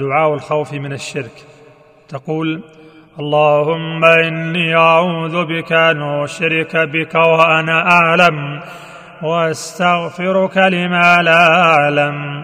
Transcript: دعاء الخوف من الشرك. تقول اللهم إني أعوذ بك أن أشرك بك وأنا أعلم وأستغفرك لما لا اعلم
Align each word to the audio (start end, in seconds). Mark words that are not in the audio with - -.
دعاء 0.00 0.34
الخوف 0.34 0.72
من 0.72 0.92
الشرك. 0.92 1.44
تقول 2.08 2.62
اللهم 3.18 4.04
إني 4.04 4.76
أعوذ 4.76 5.44
بك 5.44 5.72
أن 5.72 6.02
أشرك 6.02 6.76
بك 6.76 7.14
وأنا 7.14 7.90
أعلم 7.90 8.60
وأستغفرك 9.22 10.56
لما 10.56 11.16
لا 11.22 11.64
اعلم 11.64 12.41